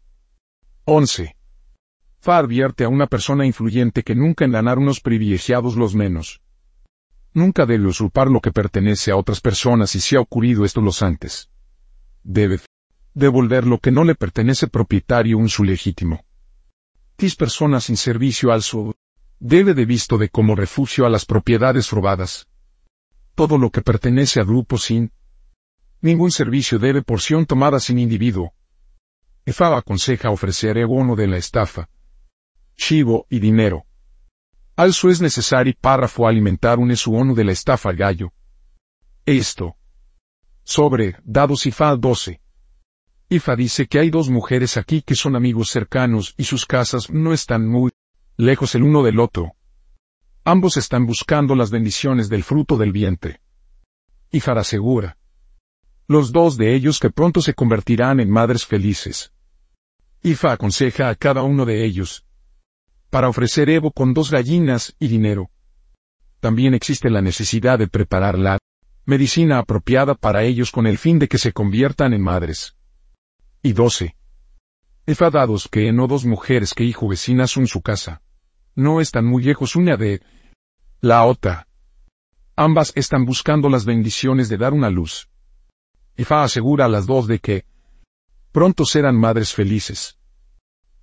11. 0.84 1.36
Fa 2.18 2.38
advierte 2.38 2.84
a 2.84 2.88
una 2.88 3.06
persona 3.06 3.46
influyente 3.46 4.02
que 4.02 4.14
nunca 4.14 4.44
en 4.44 4.52
ganar 4.52 4.78
unos 4.78 5.00
privilegiados 5.00 5.76
los 5.76 5.94
menos. 5.94 6.40
Nunca 7.32 7.64
debe 7.64 7.86
usurpar 7.86 8.28
lo 8.28 8.40
que 8.40 8.50
pertenece 8.50 9.12
a 9.12 9.16
otras 9.16 9.40
personas 9.40 9.94
y 9.94 10.00
si 10.00 10.16
ha 10.16 10.20
ocurrido 10.20 10.64
esto 10.64 10.80
los 10.80 11.02
antes. 11.02 11.48
Debe 12.24 12.58
devolver 13.14 13.66
lo 13.66 13.78
que 13.78 13.90
no 13.90 14.04
le 14.04 14.14
pertenece 14.14 14.68
propietario 14.68 15.38
un 15.38 15.48
su 15.48 15.64
legítimo. 15.64 16.24
Tis 17.16 17.36
personas 17.36 17.84
sin 17.84 17.96
servicio 17.96 18.52
al 18.52 18.62
su 18.62 18.94
debe 19.38 19.74
de 19.74 19.84
visto 19.84 20.18
de 20.18 20.28
como 20.28 20.54
refugio 20.54 21.06
a 21.06 21.10
las 21.10 21.24
propiedades 21.24 21.90
robadas. 21.90 22.46
Todo 23.34 23.58
lo 23.58 23.70
que 23.70 23.82
pertenece 23.82 24.40
a 24.40 24.44
grupo 24.44 24.78
sin 24.78 25.12
ningún 26.00 26.30
servicio 26.30 26.78
debe 26.78 27.02
porción 27.02 27.46
tomada 27.46 27.80
sin 27.80 27.98
individuo. 27.98 28.52
EFA 29.44 29.76
aconseja 29.76 30.30
ofrecer 30.30 30.78
el 30.78 30.86
bono 30.86 31.16
de 31.16 31.26
la 31.26 31.36
estafa, 31.36 31.88
chivo 32.76 33.26
y 33.28 33.38
dinero. 33.38 33.84
Also 34.76 35.10
es 35.10 35.20
necesario 35.20 35.74
párrafo 35.80 36.26
alimentar 36.26 36.78
un 36.78 36.90
esuono 36.90 37.34
de 37.34 37.44
la 37.44 37.52
estafa 37.52 37.92
gallo. 37.92 38.32
Esto. 39.26 39.76
Sobre, 40.62 41.16
dados 41.24 41.66
IFA 41.66 41.96
12. 41.96 42.40
IFA 43.32 43.54
dice 43.54 43.86
que 43.86 44.00
hay 44.00 44.10
dos 44.10 44.28
mujeres 44.28 44.76
aquí 44.76 45.02
que 45.02 45.14
son 45.14 45.36
amigos 45.36 45.70
cercanos 45.70 46.34
y 46.36 46.44
sus 46.44 46.66
casas 46.66 47.10
no 47.10 47.32
están 47.32 47.68
muy 47.68 47.92
lejos 48.36 48.74
el 48.74 48.82
uno 48.82 49.04
del 49.04 49.20
otro. 49.20 49.52
Ambos 50.42 50.76
están 50.76 51.06
buscando 51.06 51.54
las 51.54 51.70
bendiciones 51.70 52.28
del 52.28 52.42
fruto 52.42 52.76
del 52.76 52.90
vientre. 52.90 53.40
IFA 54.32 54.52
asegura. 54.58 55.16
Los 56.08 56.32
dos 56.32 56.56
de 56.56 56.74
ellos 56.74 56.98
que 56.98 57.10
pronto 57.10 57.40
se 57.40 57.54
convertirán 57.54 58.18
en 58.18 58.30
madres 58.30 58.66
felices. 58.66 59.32
IFA 60.22 60.54
aconseja 60.54 61.08
a 61.08 61.14
cada 61.14 61.44
uno 61.44 61.64
de 61.64 61.84
ellos, 61.84 62.26
para 63.10 63.28
ofrecer 63.28 63.70
Evo 63.70 63.92
con 63.92 64.12
dos 64.12 64.32
gallinas 64.32 64.96
y 64.98 65.06
dinero. 65.06 65.50
También 66.40 66.74
existe 66.74 67.10
la 67.10 67.22
necesidad 67.22 67.78
de 67.78 67.86
preparar 67.86 68.36
la 68.36 68.58
medicina 69.04 69.58
apropiada 69.58 70.16
para 70.16 70.42
ellos 70.42 70.72
con 70.72 70.88
el 70.88 70.98
fin 70.98 71.20
de 71.20 71.28
que 71.28 71.38
se 71.38 71.52
conviertan 71.52 72.12
en 72.12 72.22
madres. 72.22 72.74
Y 73.62 73.74
12. 73.74 74.16
Efadados 75.04 75.68
que 75.68 75.92
no 75.92 76.06
dos 76.06 76.24
mujeres 76.24 76.72
que 76.72 76.84
hijo 76.84 77.08
vecinas 77.08 77.50
son 77.50 77.66
su 77.66 77.82
casa. 77.82 78.22
No 78.74 79.02
están 79.02 79.26
muy 79.26 79.42
lejos 79.42 79.76
una 79.76 79.98
de 79.98 80.22
la 81.02 81.26
otra. 81.26 81.68
Ambas 82.56 82.92
están 82.94 83.26
buscando 83.26 83.68
las 83.68 83.84
bendiciones 83.84 84.48
de 84.48 84.56
dar 84.56 84.72
una 84.72 84.88
luz. 84.88 85.28
Efa 86.16 86.42
asegura 86.42 86.86
a 86.86 86.88
las 86.88 87.06
dos 87.06 87.26
de 87.26 87.38
que 87.38 87.66
pronto 88.50 88.86
serán 88.86 89.16
madres 89.16 89.52
felices. 89.52 90.18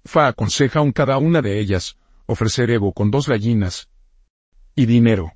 Fa 0.04 0.28
aconseja 0.28 0.80
a 0.80 0.92
cada 0.94 1.20
una 1.20 1.44
de 1.44 1.60
ellas, 1.60 1.96
ofrecer 2.26 2.72
Evo 2.72 2.92
con 2.92 3.12
dos 3.12 3.28
gallinas 3.28 3.88
y 4.74 4.88
dinero. 4.88 5.34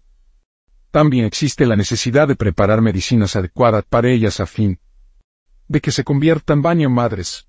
También 0.90 1.26
existe 1.26 1.68
la 1.68 1.76
necesidad 1.76 2.28
de 2.28 2.36
preparar 2.36 2.82
medicinas 2.82 3.36
adecuadas 3.36 3.86
para 3.88 4.10
ellas 4.10 4.40
a 4.40 4.48
fin 4.48 4.80
de 5.72 5.80
que 5.80 5.94
se 5.94 6.04
conviertan 6.04 6.62
baño 6.62 6.90
madres. 6.90 7.48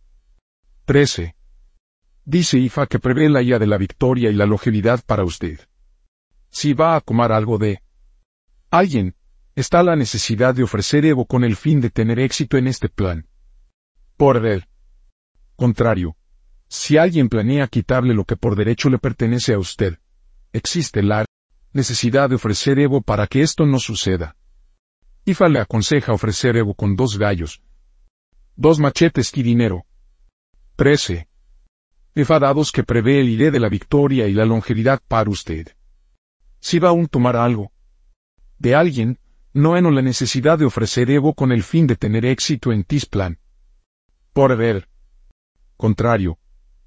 13. 0.85 1.35
Dice 2.25 2.57
Ifa 2.57 2.87
que 2.87 3.01
prevé 3.01 3.29
la 3.29 3.43
ira 3.43 3.59
de 3.59 3.67
la 3.67 3.77
victoria 3.77 4.31
y 4.31 4.35
la 4.35 4.47
longevidad 4.47 5.05
para 5.05 5.25
usted. 5.25 5.59
Si 6.49 6.73
va 6.73 6.95
a 6.95 7.01
comer 7.01 7.33
algo 7.33 7.59
de 7.59 7.83
alguien, 8.71 9.17
está 9.57 9.83
la 9.83 9.97
necesidad 9.97 10.55
de 10.55 10.63
ofrecer 10.63 11.05
Evo 11.05 11.27
con 11.27 11.43
el 11.43 11.57
fin 11.57 11.81
de 11.81 11.91
tener 11.91 12.21
éxito 12.21 12.57
en 12.57 12.69
este 12.69 12.89
plan. 12.89 13.27
Por 14.17 14.47
el 14.47 14.67
contrario, 15.57 16.15
si 16.69 16.99
alguien 16.99 17.29
planea 17.29 17.67
quitarle 17.67 18.15
lo 18.15 18.25
que 18.25 18.37
por 18.37 18.55
derecho 18.55 18.89
le 18.89 18.99
pertenece 18.99 19.53
a 19.53 19.59
usted, 19.59 19.99
existe 20.53 21.03
la 21.03 21.25
necesidad 21.73 22.29
de 22.29 22.37
ofrecer 22.37 22.79
Evo 22.79 23.03
para 23.03 23.27
que 23.27 23.43
esto 23.43 23.67
no 23.67 23.81
suceda. 23.81 24.37
Ifa 25.25 25.49
le 25.49 25.59
aconseja 25.59 26.13
ofrecer 26.13 26.57
Evo 26.57 26.75
con 26.75 26.95
dos 26.95 27.19
gallos, 27.19 27.63
dos 28.57 28.79
machetes 28.79 29.33
y 29.37 29.43
dinero. 29.43 29.87
13. 30.77 31.29
Enfadados 32.15 32.71
que 32.71 32.85
prevé 32.85 33.21
el 33.21 33.29
iré 33.29 33.51
de 33.51 33.61
la 33.61 33.69
victoria 33.69 34.29
y 34.29 34.33
la 34.33 34.45
longevidad 34.45 35.01
para 35.09 35.31
usted. 35.31 35.69
Si 36.61 36.79
va 36.79 36.91
a 36.91 36.93
un 36.93 37.07
tomar 37.07 37.37
algo 37.37 37.73
de 38.59 38.75
alguien, 38.75 39.19
no 39.55 39.77
en 39.77 39.93
la 39.93 40.03
necesidad 40.03 40.59
de 40.59 40.67
ofrecer 40.67 41.11
Evo 41.11 41.35
con 41.35 41.51
el 41.51 41.63
fin 41.63 41.87
de 41.87 41.97
tener 41.97 42.25
éxito 42.25 42.73
en 42.73 42.85
Tisplan. 42.85 43.39
Por 44.33 44.57
ver. 44.57 44.89
Contrario, 45.77 46.39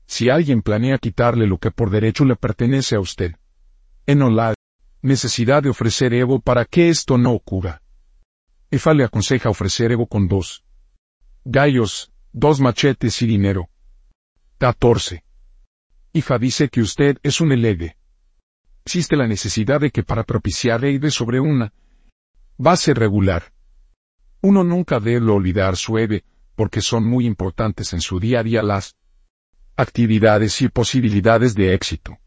si 0.06 0.30
alguien 0.30 0.62
planea 0.62 0.98
quitarle 0.98 1.48
lo 1.48 1.58
que 1.58 1.72
por 1.72 1.90
derecho 1.90 2.24
le 2.24 2.36
pertenece 2.36 2.96
a 2.96 3.00
usted. 3.00 3.36
En 4.06 4.20
la 4.36 4.54
necesidad 5.02 5.64
de 5.64 5.70
ofrecer 5.70 6.14
Evo 6.14 6.40
para 6.40 6.64
que 6.66 6.90
esto 6.90 7.18
no 7.18 7.34
ocurra. 7.34 7.82
Efa 8.72 8.94
le 8.94 9.04
aconseja 9.04 9.50
ofrecer 9.50 9.92
Evo 9.92 10.08
con 10.08 10.28
dos 10.28 10.65
gallos, 11.46 12.12
dos 12.34 12.60
machetes 12.60 13.22
y 13.22 13.28
dinero. 13.28 13.70
14. 14.58 15.24
Ifa 16.12 16.40
dice 16.40 16.70
que 16.70 16.82
usted 16.82 17.18
es 17.22 17.40
un 17.40 17.52
elegue. 17.52 17.98
Existe 18.84 19.16
la 19.16 19.28
necesidad 19.28 19.80
de 19.80 19.92
que 19.92 20.02
para 20.02 20.24
propiciar 20.24 20.84
Eide 20.84 21.12
sobre 21.12 21.40
una 21.40 21.72
base 22.58 22.94
regular. 22.96 23.54
Uno 24.42 24.64
nunca 24.64 25.00
debe 25.00 25.32
olvidar 25.32 25.76
su 25.76 25.98
Eve, 26.00 26.24
porque 26.56 26.82
son 26.82 27.08
muy 27.08 27.26
importantes 27.26 27.94
en 27.94 28.02
su 28.02 28.20
día 28.20 28.40
a 28.40 28.44
día 28.44 28.64
las 28.64 28.96
actividades 29.76 30.62
y 30.62 30.70
posibilidades 30.70 31.54
de 31.54 31.74
éxito. 31.74 32.18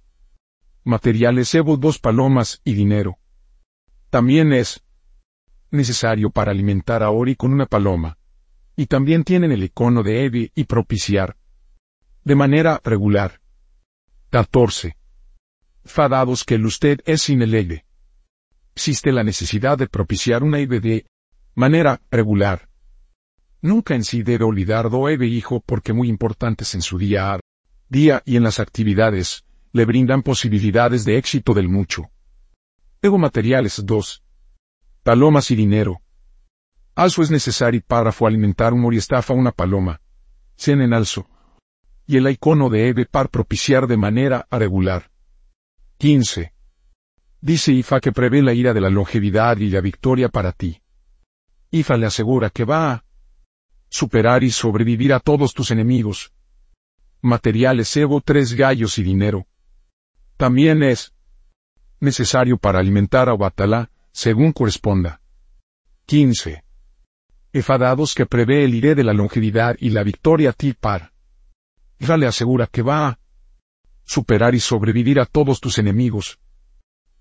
Materiales 0.85 1.55
Evo 1.55 1.77
dos 1.77 1.99
palomas 1.99 2.61
y 2.63 2.75
dinero. 2.75 3.19
También 4.11 4.53
es 4.53 4.85
necesario 5.71 6.31
para 6.31 6.53
alimentar 6.53 7.03
a 7.03 7.11
Ori 7.11 7.35
con 7.35 7.53
una 7.53 7.67
paloma. 7.67 8.18
Y 8.79 8.87
también 8.87 9.25
tienen 9.25 9.51
el 9.51 9.65
icono 9.65 10.05
de 10.05 10.25
Evi 10.25 10.53
y 10.55 10.63
propiciar. 10.63 11.37
De 12.23 12.37
manera 12.37 12.81
regular. 12.85 13.41
14. 14.31 14.97
Fadados 15.85 16.45
que 16.45 16.55
el 16.55 16.65
usted 16.65 17.01
es 17.05 17.29
inelegue. 17.29 17.85
Existe 18.77 19.11
la 19.11 19.25
necesidad 19.25 19.79
de 19.79 19.89
propiciar 19.89 20.45
una 20.45 20.61
Eve 20.61 20.79
de 20.79 21.07
manera 21.57 22.01
regular. 22.09 22.69
Nunca 23.63 23.97
en 23.97 24.05
sí 24.05 24.23
debe 24.23 24.45
olvidar 24.45 24.91
do 24.91 25.09
Eve 25.09 25.27
hijo 25.27 25.61
porque 25.67 25.93
muy 25.93 26.09
importantes 26.09 26.77
en 26.77 26.83
su 26.83 26.99
día 26.99 27.35
a 27.35 27.41
día 27.89 28.23
y 28.25 28.37
en 28.37 28.45
las 28.45 28.61
actividades, 28.61 29.45
le 29.73 29.87
brindan 29.87 30.23
posibilidades 30.23 31.05
de 31.05 31.19
éxito 31.19 31.53
del 31.53 31.69
mucho. 31.69 32.13
Ego 33.03 33.19
materiales 33.19 33.83
2. 33.85 34.23
Palomas 35.03 35.51
y 35.51 35.57
dinero. 35.57 36.01
Also 36.99 37.23
es 37.23 37.31
necesario 37.31 37.81
párrafo 37.87 38.27
alimentar 38.27 38.73
un 38.73 38.93
estafa 38.93 39.33
una 39.33 39.53
paloma. 39.53 40.01
Cen 40.57 40.81
en 40.81 40.93
alzo. 40.93 41.29
Y 42.09 42.17
el 42.17 42.29
icono 42.29 42.71
de 42.71 42.89
Eve 42.89 43.07
par 43.07 43.29
propiciar 43.29 43.87
de 43.87 43.97
manera 43.97 44.49
regular. 44.51 45.09
15. 45.99 46.53
Dice 47.41 47.73
Ifa 47.73 48.01
que 48.01 48.11
prevé 48.11 48.43
la 48.43 48.53
ira 48.53 48.75
de 48.75 48.81
la 48.81 48.91
longevidad 48.91 49.59
y 49.59 49.71
la 49.71 49.81
victoria 49.81 50.29
para 50.29 50.51
ti. 50.51 50.83
Ifa 51.71 51.97
le 51.97 52.07
asegura 52.07 52.51
que 52.51 52.65
va 52.65 52.91
a 52.91 53.05
superar 53.89 54.43
y 54.43 54.51
sobrevivir 54.51 55.13
a 55.13 55.21
todos 55.21 55.55
tus 55.55 55.71
enemigos. 55.71 56.33
Materiales 57.21 57.97
Evo 57.97 58.21
tres 58.23 58.55
gallos 58.55 58.99
y 58.99 59.05
dinero. 59.05 59.47
También 60.37 60.83
es 60.83 61.15
necesario 62.01 62.59
para 62.59 62.81
alimentar 62.81 63.29
a 63.29 63.37
Batalá, 63.37 63.93
según 64.11 64.51
corresponda. 64.51 65.21
15. 66.07 66.65
Efadados 67.53 68.15
que 68.15 68.27
prevé 68.27 68.65
el 68.65 68.75
iré 68.75 68.95
de 68.95 69.05
la 69.05 69.15
longevidad 69.15 69.77
y 69.79 69.91
la 69.91 70.03
victoria 70.03 70.55
par. 70.81 71.13
Ya 71.99 72.17
le 72.17 72.27
asegura 72.27 72.67
que 72.67 72.83
va 72.83 73.09
a 73.09 73.19
superar 74.05 74.55
y 74.55 74.61
sobrevivir 74.61 75.21
a 75.21 75.27
todos 75.27 75.61
tus 75.61 75.79
enemigos. 75.79 76.39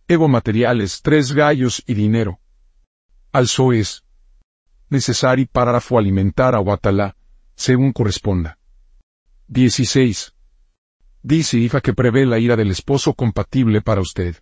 Evo 0.07 0.27
materiales 0.27 1.01
tres 1.01 1.33
gallos 1.33 1.83
y 1.85 1.93
dinero. 1.93 2.39
Also 3.31 3.73
es 3.73 4.03
necesario 4.89 5.47
para 5.51 5.81
alimentar 5.97 6.55
a 6.55 6.59
Watalá, 6.59 7.15
según 7.55 7.91
corresponda. 7.91 8.57
16. 9.47 10.33
Dice 11.23 11.57
Ifa 11.57 11.81
que 11.81 11.93
prevé 11.93 12.25
la 12.25 12.39
ira 12.39 12.55
del 12.55 12.71
esposo 12.71 13.13
compatible 13.13 13.81
para 13.81 14.01
usted. 14.01 14.37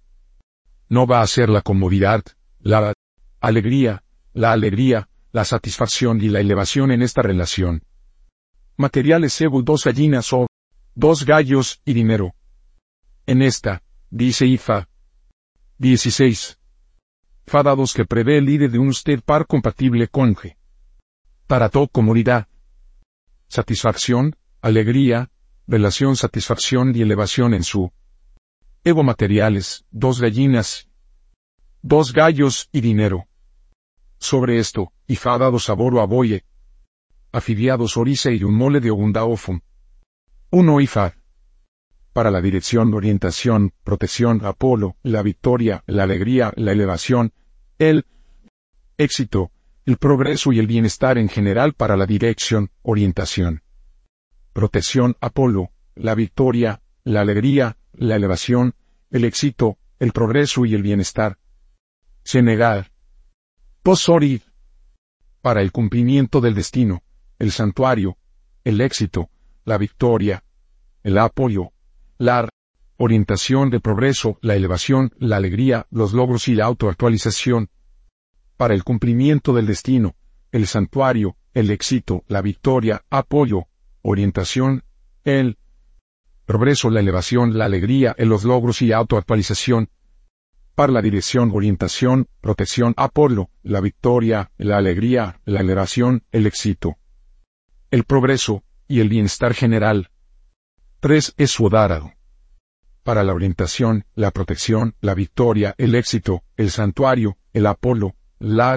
No 0.88 1.08
va 1.08 1.22
a 1.22 1.28
ser 1.28 1.50
la 1.50 1.62
comodidad, 1.62 2.24
la 2.60 2.94
alegría, 3.40 4.04
la 4.34 4.52
alegría, 4.52 5.10
la 5.36 5.44
satisfacción 5.44 6.22
y 6.22 6.30
la 6.30 6.40
elevación 6.40 6.92
en 6.92 7.02
esta 7.02 7.22
relación. 7.22 7.84
Materiales 8.78 9.42
Evo 9.42 9.62
dos 9.64 9.84
gallinas 9.84 10.32
o 10.32 10.48
dos 10.94 11.26
gallos 11.26 11.82
y 11.84 11.92
dinero. 11.94 12.34
En 13.26 13.42
esta, 13.42 13.84
dice 14.10 14.46
Ifa. 14.46 14.88
16 15.78 16.58
fadados 17.46 17.94
que 17.94 18.06
prevé 18.06 18.38
el 18.38 18.48
IDE 18.48 18.70
de 18.70 18.80
un 18.80 18.88
usted 18.88 19.22
par 19.22 19.46
compatible 19.46 20.08
con 20.08 20.36
G. 20.36 20.56
Para 21.48 21.68
todo 21.68 21.90
comodidad. 21.90 22.48
Satisfacción, 23.50 24.38
alegría, 24.62 25.32
relación 25.68 26.16
satisfacción 26.16 26.96
y 26.96 27.02
elevación 27.02 27.54
en 27.54 27.66
su. 27.66 27.92
Evo 28.86 29.04
materiales, 29.04 29.84
dos 29.92 30.22
gallinas. 30.22 30.88
Dos 31.82 32.14
gallos 32.14 32.70
y 32.72 32.80
dinero. 32.80 33.28
Sobre 34.18 34.60
esto, 34.60 34.92
Ifa 35.08 35.34
ha 35.34 35.38
dado 35.38 35.60
sabor 35.60 36.00
a 36.00 36.06
boye. 36.06 36.44
Afiliados 37.32 37.98
Orise 37.98 38.34
y 38.34 38.44
un 38.44 38.56
mole 38.56 38.80
de 38.80 38.92
Ogundaofum. 38.92 39.60
Uno 40.52 40.80
Ifa. 40.80 41.16
Para 42.14 42.32
la 42.32 42.42
dirección, 42.42 42.94
orientación, 42.94 43.74
protección, 43.84 44.46
Apolo, 44.46 44.96
la 45.04 45.22
victoria, 45.22 45.84
la 45.86 46.04
alegría, 46.04 46.54
la 46.56 46.72
elevación, 46.72 47.34
el 47.78 48.06
éxito, 48.98 49.52
el 49.86 49.98
progreso 49.98 50.54
y 50.54 50.60
el 50.60 50.68
bienestar 50.68 51.18
en 51.18 51.28
general 51.28 51.74
para 51.74 51.98
la 51.98 52.06
dirección, 52.06 52.72
orientación. 52.82 53.64
Protección, 54.54 55.18
Apolo, 55.20 55.72
la 55.96 56.16
victoria, 56.16 56.82
la 57.04 57.22
alegría, 57.22 57.78
la 57.94 58.16
elevación, 58.16 58.76
el 59.12 59.26
éxito, 59.26 59.78
el 60.00 60.12
progreso 60.12 60.66
y 60.66 60.74
el 60.74 60.82
bienestar. 60.82 61.38
Senegal. 62.24 62.92
Posori. 63.86 64.42
Para 65.44 65.62
el 65.62 65.72
cumplimiento 65.72 66.42
del 66.42 66.56
destino, 66.56 67.04
el 67.38 67.52
santuario, 67.52 68.18
el 68.64 68.82
éxito, 68.82 69.30
la 69.64 69.78
victoria, 69.78 70.44
el 71.04 71.20
apoyo, 71.20 71.70
la 72.18 72.50
orientación 72.98 73.70
de 73.70 73.80
progreso, 73.80 74.40
la 74.42 74.56
elevación, 74.56 75.12
la 75.20 75.36
alegría, 75.36 75.86
los 75.92 76.14
logros 76.14 76.48
y 76.48 76.56
la 76.56 76.66
autoactualización, 76.66 77.70
para 78.58 78.74
el 78.74 78.84
cumplimiento 78.84 79.54
del 79.54 79.68
destino, 79.68 80.16
el 80.52 80.66
santuario, 80.66 81.38
el 81.54 81.70
éxito, 81.70 82.24
la 82.28 82.42
victoria, 82.42 83.04
apoyo, 83.12 83.68
orientación, 84.02 84.84
el 85.24 85.60
progreso, 86.46 86.90
la 86.90 87.02
elevación, 87.02 87.56
la 87.56 87.66
alegría, 87.66 88.16
los 88.18 88.46
logros 88.46 88.82
y 88.82 88.92
autoactualización, 88.94 89.90
para 90.76 90.92
la 90.92 91.02
dirección, 91.02 91.52
orientación, 91.54 92.28
protección, 92.42 92.94
apoyo, 92.98 93.50
la 93.64 93.80
victoria, 93.80 94.52
la 94.58 94.78
alegría, 94.78 95.40
la 95.46 95.62
elevación, 95.62 96.24
el 96.32 96.46
éxito, 96.46 96.98
el 97.92 98.04
progreso 98.04 98.64
y 98.88 99.00
el 99.00 99.08
bienestar 99.08 99.54
general. 99.54 100.10
3. 101.00 101.34
Es 101.38 101.52
Suodárado. 101.52 102.12
Para 103.04 103.24
la 103.24 103.34
orientación, 103.34 104.06
la 104.16 104.32
protección, 104.32 104.96
la 105.00 105.14
victoria, 105.14 105.76
el 105.78 105.96
éxito, 105.96 106.44
el 106.58 106.72
santuario, 106.72 107.38
el 107.54 107.68
Apolo, 107.68 108.16
la 108.40 108.76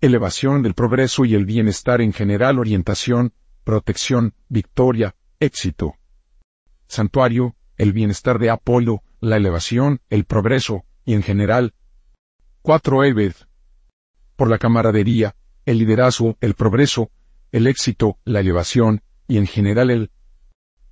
elevación 0.00 0.62
del 0.62 0.74
progreso 0.74 1.24
y 1.24 1.34
el 1.34 1.46
bienestar 1.46 2.00
en 2.00 2.12
general, 2.12 2.58
orientación, 2.58 3.32
protección, 3.64 4.34
victoria, 4.48 5.16
éxito. 5.40 5.94
Santuario, 6.86 7.56
el 7.76 7.92
bienestar 7.92 8.38
de 8.38 8.50
Apolo, 8.50 9.02
la 9.20 9.36
elevación, 9.36 10.00
el 10.10 10.24
progreso, 10.24 10.84
y 11.10 11.14
en 11.14 11.24
general. 11.24 11.74
4. 12.62 13.02
Ebed. 13.02 13.32
Por 14.36 14.48
la 14.48 14.58
camaradería, 14.58 15.34
el 15.66 15.78
liderazgo, 15.78 16.36
el 16.40 16.54
progreso, 16.54 17.10
el 17.50 17.66
éxito, 17.66 18.18
la 18.24 18.38
elevación, 18.38 19.02
y 19.26 19.38
en 19.38 19.48
general 19.48 19.90
el 19.90 20.12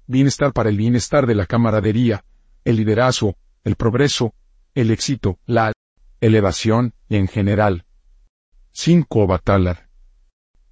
bienestar 0.08 0.52
para 0.52 0.70
el 0.70 0.76
bienestar 0.76 1.24
de 1.28 1.36
la 1.36 1.46
camaradería, 1.46 2.24
el 2.64 2.78
liderazgo, 2.78 3.36
el 3.62 3.76
progreso, 3.76 4.34
el 4.74 4.90
éxito, 4.90 5.38
la 5.46 5.70
elevación, 6.20 6.94
y 7.08 7.14
en 7.14 7.28
general. 7.28 7.84
5. 8.72 9.24
Batalar. 9.28 9.88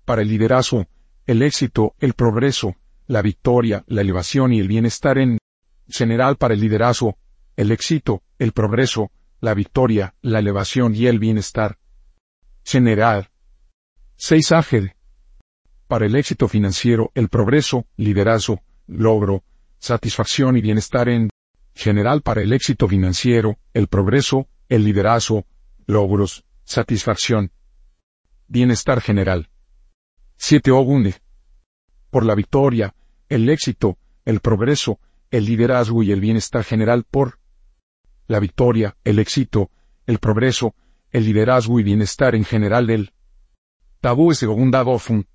Para 0.05 0.23
el 0.23 0.29
liderazgo, 0.29 0.87
el 1.25 1.43
éxito, 1.43 1.95
el 2.01 2.15
progreso, 2.15 2.75
la 3.07 3.23
victoria, 3.23 3.85
la 3.87 4.01
elevación 4.01 4.53
y 4.53 4.59
el 4.59 4.67
bienestar 4.67 5.19
en 5.19 5.39
general 5.89 6.35
para 6.35 6.55
el 6.55 6.61
liderazgo, 6.61 7.17
el 7.55 7.71
éxito, 7.71 8.25
el 8.41 8.51
progreso, 8.51 9.13
la 9.41 9.55
victoria, 9.55 10.15
la 10.23 10.39
elevación 10.39 10.95
y 10.95 11.07
el 11.07 11.19
bienestar 11.19 11.79
general. 12.65 13.31
6. 14.17 14.53
Áged. 14.53 14.91
Para 15.89 16.07
el 16.07 16.17
éxito 16.17 16.49
financiero, 16.49 17.13
el 17.15 17.29
progreso, 17.29 17.87
liderazgo, 17.97 18.63
logro, 18.87 19.45
satisfacción 19.79 20.57
y 20.57 20.61
bienestar 20.61 21.09
en 21.09 21.31
general 21.75 22.23
para 22.23 22.43
el 22.43 22.53
éxito 22.53 22.89
financiero, 22.89 23.59
el 23.75 23.87
progreso, 23.87 24.49
el 24.69 24.85
liderazgo, 24.85 25.47
logros, 25.87 26.45
satisfacción, 26.65 27.53
bienestar 28.49 29.01
general. 29.01 29.49
7. 30.39 30.71
Ogune. 30.71 31.15
Por 32.11 32.25
la 32.25 32.35
victoria, 32.35 32.95
el 33.29 33.49
éxito, 33.49 33.99
el 34.25 34.41
progreso, 34.41 34.99
el 35.31 35.45
liderazgo 35.45 36.03
y 36.03 36.13
el 36.13 36.21
bienestar 36.21 36.65
general 36.65 37.05
por 37.05 37.39
la 38.27 38.41
victoria, 38.41 38.97
el 39.05 39.19
éxito, 39.19 39.71
el 40.07 40.19
progreso, 40.19 40.75
el 41.11 41.25
liderazgo 41.25 41.81
y 41.81 41.83
bienestar 41.83 42.35
en 42.35 42.45
general 42.45 42.87
del 42.87 43.13
tabú 44.01 44.33
es 44.33 44.41
de 44.41 44.47
Ogundadofun. 44.47 45.27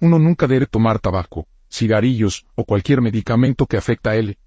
Uno 0.00 0.18
nunca 0.18 0.46
debe 0.46 0.66
tomar 0.66 0.98
tabaco, 0.98 1.46
cigarrillos 1.70 2.46
o 2.54 2.64
cualquier 2.64 3.00
medicamento 3.00 3.66
que 3.66 3.76
afecta 3.76 4.16
el 4.16 4.38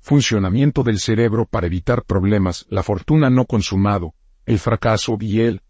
funcionamiento 0.00 0.82
del 0.82 0.98
cerebro 0.98 1.44
para 1.46 1.66
evitar 1.66 2.04
problemas, 2.04 2.66
la 2.70 2.82
fortuna 2.82 3.28
no 3.30 3.44
consumado, 3.44 4.14
el 4.46 4.58
fracaso 4.58 5.16
y 5.20 5.40
el 5.40 5.62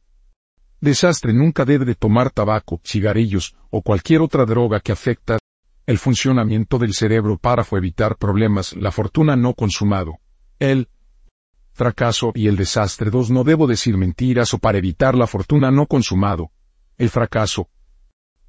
Desastre 0.80 1.32
nunca 1.32 1.64
debe 1.64 1.84
de 1.84 1.96
tomar 1.96 2.30
tabaco, 2.30 2.80
cigarrillos 2.84 3.56
o 3.70 3.82
cualquier 3.82 4.20
otra 4.20 4.44
droga 4.44 4.78
que 4.78 4.92
afecta 4.92 5.38
el 5.86 5.98
funcionamiento 5.98 6.78
del 6.78 6.94
cerebro 6.94 7.36
para 7.36 7.66
evitar 7.72 8.16
problemas, 8.16 8.76
la 8.76 8.92
fortuna 8.92 9.34
no 9.34 9.54
consumado, 9.54 10.18
el 10.58 10.88
fracaso 11.72 12.32
y 12.34 12.48
el 12.48 12.56
desastre. 12.56 13.10
Dos 13.10 13.30
no 13.30 13.44
debo 13.44 13.66
decir 13.66 13.96
mentiras 13.96 14.52
o 14.54 14.58
para 14.58 14.78
evitar 14.78 15.14
la 15.14 15.26
fortuna 15.26 15.70
no 15.70 15.86
consumado, 15.86 16.50
el 16.96 17.10
fracaso. 17.10 17.68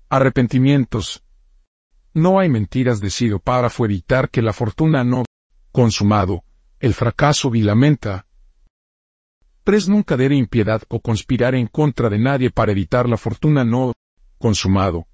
Arrepentimientos. 0.10 1.24
No 2.14 2.40
hay 2.40 2.50
mentiras 2.50 3.00
decido 3.00 3.40
para 3.40 3.72
evitar 3.80 4.30
que 4.30 4.42
la 4.42 4.54
fortuna 4.54 5.04
no 5.04 5.24
consumado, 5.72 6.44
el 6.80 6.96
fracaso 6.96 7.54
y 7.54 7.62
lamenta, 7.62 8.26
3. 9.64 9.90
Nunca 9.90 10.18
debe 10.18 10.36
impiedad 10.36 10.82
o 10.88 11.00
conspirar 11.00 11.54
en 11.54 11.68
contra 11.68 12.10
de 12.10 12.18
nadie 12.18 12.50
para 12.50 12.72
evitar 12.72 13.08
la 13.08 13.18
fortuna 13.18 13.64
no 13.64 13.94
consumado. 14.40 15.06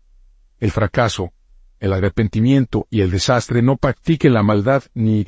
El 0.60 0.72
fracaso, 0.72 1.34
el 1.80 1.92
arrepentimiento 1.92 2.88
y 2.90 3.02
el 3.02 3.12
desastre 3.12 3.62
no 3.62 3.76
practique 3.76 4.30
la 4.30 4.44
maldad 4.44 4.84
ni 4.94 5.26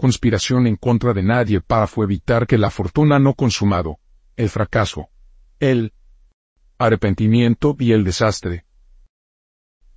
conspiración 0.00 0.66
en 0.66 0.76
contra 0.76 1.12
de 1.12 1.22
nadie 1.22 1.60
para 1.60 1.88
evitar 1.98 2.46
que 2.46 2.58
la 2.58 2.70
fortuna 2.70 3.18
no 3.18 3.34
consumado, 3.34 3.98
el 4.36 4.48
fracaso, 4.48 5.10
el 5.58 5.92
arrepentimiento 6.78 7.76
y 7.78 7.92
el 7.92 8.02
desastre. 8.02 8.64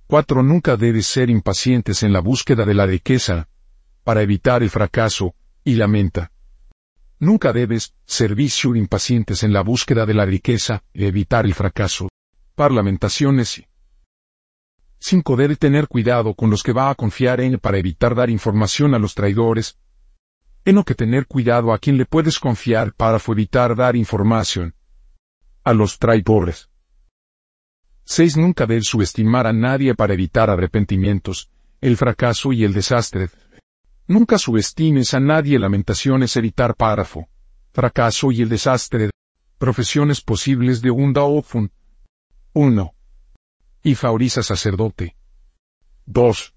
4. 0.06 0.42
Nunca 0.42 0.76
debe 0.76 1.02
ser 1.02 1.30
impacientes 1.30 2.02
en 2.02 2.12
la 2.12 2.20
búsqueda 2.20 2.66
de 2.66 2.74
la 2.74 2.84
riqueza, 2.84 3.48
para 4.04 4.20
evitar 4.20 4.62
el 4.62 4.68
fracaso, 4.68 5.34
y 5.64 5.76
lamenta. 5.76 6.30
Nunca 7.18 7.54
debes 7.54 7.94
servicio 8.04 8.76
impacientes 8.76 9.42
en 9.42 9.54
la 9.54 9.62
búsqueda 9.62 10.04
de 10.04 10.12
la 10.12 10.26
riqueza 10.26 10.84
y 10.92 11.06
evitar 11.06 11.46
el 11.46 11.54
fracaso. 11.54 12.10
Parlamentaciones. 12.54 13.62
5. 14.98 15.36
Debe 15.36 15.56
tener 15.56 15.88
cuidado 15.88 16.34
con 16.34 16.50
los 16.50 16.62
que 16.62 16.72
va 16.72 16.90
a 16.90 16.94
confiar 16.94 17.40
en 17.40 17.58
para 17.58 17.78
evitar 17.78 18.14
dar 18.14 18.28
información 18.28 18.94
a 18.94 18.98
los 18.98 19.14
traidores. 19.14 19.78
En 20.64 20.82
que 20.82 20.94
tener 20.94 21.26
cuidado 21.26 21.72
a 21.72 21.78
quien 21.78 21.98
le 21.98 22.06
puedes 22.06 22.38
confiar 22.38 22.94
para 22.94 23.18
evitar 23.18 23.76
dar 23.76 23.96
información 23.96 24.74
a 25.62 25.72
los 25.72 25.98
traidores. 25.98 26.70
6. 28.04 28.36
Nunca 28.36 28.66
debes 28.66 28.86
subestimar 28.86 29.46
a 29.46 29.52
nadie 29.52 29.94
para 29.94 30.12
evitar 30.12 30.50
arrepentimientos, 30.50 31.50
el 31.80 31.96
fracaso 31.96 32.52
y 32.52 32.64
el 32.64 32.72
desastre. 32.72 33.30
Nunca 34.06 34.38
subestimes 34.38 35.14
a 35.14 35.20
nadie. 35.20 35.58
Lamentaciones 35.58 36.36
evitar 36.36 36.74
párrafo. 36.74 37.28
Fracaso 37.72 38.30
y 38.30 38.42
el 38.42 38.48
desastre. 38.48 39.10
Profesiones 39.58 40.20
posibles 40.20 40.82
de 40.82 40.90
un 40.90 41.12
Daofun. 41.12 41.72
1. 42.52 42.94
Ifauriza 43.82 44.42
sacerdote. 44.42 45.16
2. 46.06 46.53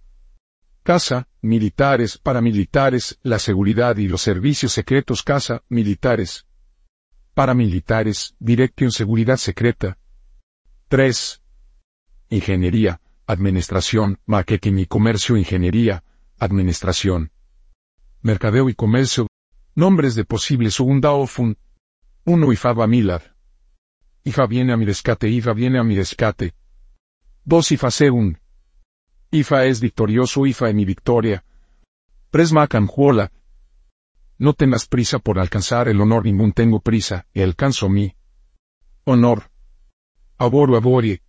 Casa, 0.88 1.28
militares, 1.41 2.17
paramilitares, 2.17 3.19
la 3.21 3.39
seguridad 3.39 3.97
y 3.97 4.08
los 4.08 4.21
servicios 4.21 4.71
secretos 4.71 5.21
casa, 5.21 5.62
militares. 5.67 6.45
Paramilitares, 7.34 8.36
dirección 8.39 8.93
seguridad 8.93 9.36
secreta. 9.36 9.97
3. 10.88 11.41
Ingeniería, 12.30 13.02
administración, 13.26 14.19
marketing 14.26 14.78
y 14.78 14.86
comercio, 14.86 15.36
ingeniería, 15.36 16.06
administración 16.39 17.32
mercadeo 18.21 18.69
y 18.69 18.73
comercio, 18.73 19.28
nombres 19.76 20.15
de 20.15 20.23
posibles 20.23 20.76
segunda 20.76 21.12
ofun. 21.12 21.58
1 22.23 22.54
IFA 22.54 22.71
va 22.71 22.88
Milar. 22.88 23.36
IFA 24.23 24.47
viene 24.47 24.71
a 24.71 24.78
mi 24.78 24.86
rescate, 24.86 25.28
IFA 25.28 25.52
viene 25.52 25.80
a 25.80 25.84
mi 25.84 25.97
rescate. 25.97 26.56
2 27.43 27.71
IFA 27.73 27.89
un. 28.13 28.46
IFA 29.39 29.65
es 29.65 29.82
victorioso, 29.82 30.45
IFA 30.45 30.69
en 30.69 30.76
mi 30.78 30.86
victoria. 30.86 31.43
3 32.32 32.54
Macanjuola. 32.54 33.32
No 34.38 34.54
tengas 34.54 34.88
prisa 34.88 35.19
por 35.19 35.39
alcanzar 35.39 35.88
el 35.88 36.02
honor 36.02 36.26
ningún 36.26 36.52
tengo 36.54 36.80
prisa, 36.80 37.28
y 37.34 37.41
alcanzo 37.41 37.89
mi 37.89 38.15
honor. 39.06 39.50
Aboro 40.38 40.76
abori, 40.76 41.21